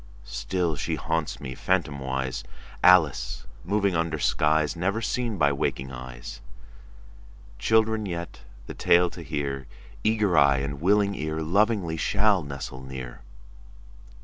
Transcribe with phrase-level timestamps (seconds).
[0.25, 2.43] Still she haunts me, phantomwise,
[2.83, 6.41] Alice moving under skies Never seen by waking eyes.
[7.59, 9.67] Children yet, the tale to hear,
[10.03, 13.21] Eager eye and willing ear, Lovingly shall nestle near.